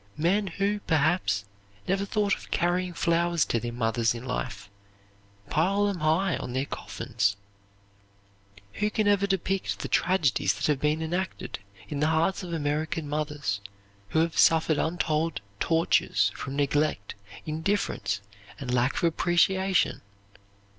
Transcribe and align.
Men 0.17 0.47
who, 0.47 0.79
perhaps, 0.79 1.45
never 1.87 2.05
thought 2.05 2.33
of 2.35 2.49
carrying 2.49 2.91
flowers 2.95 3.45
to 3.45 3.59
their 3.59 3.71
mothers 3.71 4.15
in 4.15 4.25
life, 4.25 4.67
pile 5.51 5.85
them 5.85 5.99
high 5.99 6.37
on 6.37 6.53
their 6.53 6.65
coffins. 6.65 7.37
Who 8.79 8.89
can 8.89 9.07
ever 9.07 9.27
depict 9.27 9.77
the 9.77 9.87
tragedies 9.87 10.55
that 10.55 10.65
have 10.65 10.79
been 10.79 11.03
enacted 11.03 11.59
in 11.87 11.99
the 11.99 12.07
hearts 12.07 12.41
of 12.41 12.51
American 12.51 13.07
mothers, 13.07 13.61
who 14.09 14.19
have 14.21 14.39
suffered 14.39 14.79
untold 14.79 15.39
tortures 15.59 16.31
from 16.33 16.55
neglect, 16.55 17.13
indifference, 17.45 18.21
and 18.59 18.73
lack 18.73 18.95
of 18.95 19.03
appreciation? 19.03 20.01